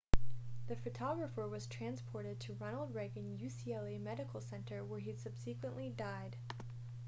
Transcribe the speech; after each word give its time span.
the 0.65 0.75
photographer 0.75 1.47
was 1.47 1.67
transported 1.67 2.39
to 2.39 2.55
ronald 2.55 2.91
reagan 2.95 3.37
ucla 3.37 4.01
medical 4.01 4.41
center 4.41 4.83
where 4.83 4.99
he 4.99 5.13
subsequently 5.13 5.91
died 5.91 6.35